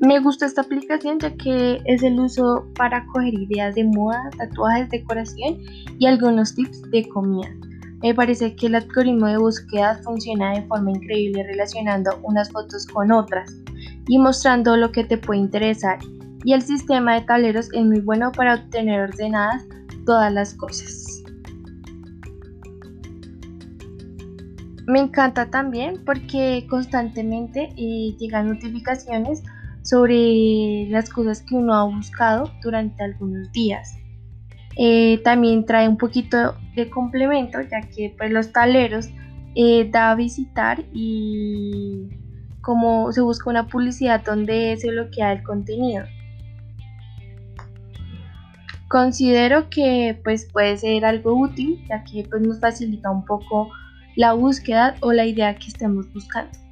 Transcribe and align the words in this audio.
Me 0.00 0.20
gusta 0.20 0.46
esta 0.46 0.60
aplicación 0.60 1.18
ya 1.18 1.34
que 1.34 1.82
es 1.86 2.04
el 2.04 2.20
uso 2.20 2.68
para 2.76 3.04
coger 3.06 3.34
ideas 3.34 3.74
de 3.74 3.82
moda, 3.82 4.30
tatuajes, 4.38 4.88
decoración 4.90 5.58
y 5.98 6.06
algunos 6.06 6.54
tips 6.54 6.82
de 6.92 7.08
comida. 7.08 7.48
Me 8.02 8.14
parece 8.14 8.54
que 8.54 8.66
el 8.66 8.76
algoritmo 8.76 9.26
de 9.26 9.38
búsqueda 9.38 9.98
funciona 10.04 10.52
de 10.52 10.62
forma 10.68 10.92
increíble 10.92 11.42
relacionando 11.42 12.12
unas 12.22 12.48
fotos 12.52 12.86
con 12.86 13.10
otras 13.10 13.52
y 14.06 14.18
mostrando 14.18 14.76
lo 14.76 14.92
que 14.92 15.02
te 15.02 15.18
puede 15.18 15.40
interesar. 15.40 15.98
Y 16.44 16.52
el 16.52 16.62
sistema 16.62 17.14
de 17.14 17.22
tableros 17.22 17.68
es 17.72 17.84
muy 17.84 17.98
bueno 17.98 18.30
para 18.30 18.54
obtener 18.54 19.00
ordenadas 19.00 19.66
todas 20.06 20.32
las 20.32 20.54
cosas. 20.54 21.24
Me 24.86 25.00
encanta 25.00 25.50
también 25.50 26.04
porque 26.06 26.64
constantemente 26.70 27.68
eh, 27.76 28.16
llegan 28.16 28.48
notificaciones 28.48 29.42
sobre 29.88 30.86
las 30.90 31.08
cosas 31.08 31.42
que 31.42 31.54
uno 31.54 31.72
ha 31.74 31.84
buscado 31.84 32.52
durante 32.62 33.02
algunos 33.02 33.50
días. 33.52 33.96
Eh, 34.76 35.18
también 35.24 35.64
trae 35.64 35.88
un 35.88 35.96
poquito 35.96 36.54
de 36.76 36.90
complemento 36.90 37.58
ya 37.62 37.80
que 37.80 38.14
pues, 38.16 38.30
los 38.30 38.52
taleros 38.52 39.08
eh, 39.54 39.88
da 39.90 40.10
a 40.10 40.14
visitar 40.14 40.84
y 40.92 42.10
como 42.60 43.10
se 43.12 43.22
busca 43.22 43.48
una 43.48 43.66
publicidad 43.66 44.22
donde 44.24 44.76
se 44.76 44.90
bloquea 44.90 45.32
el 45.32 45.42
contenido. 45.42 46.04
Considero 48.88 49.70
que 49.70 50.20
pues 50.22 50.50
puede 50.52 50.76
ser 50.76 51.04
algo 51.04 51.32
útil 51.34 51.82
ya 51.88 52.04
que 52.04 52.24
pues 52.28 52.42
nos 52.42 52.60
facilita 52.60 53.10
un 53.10 53.24
poco 53.24 53.70
la 54.16 54.34
búsqueda 54.34 54.96
o 55.00 55.12
la 55.12 55.24
idea 55.24 55.54
que 55.56 55.68
estemos 55.68 56.12
buscando. 56.12 56.67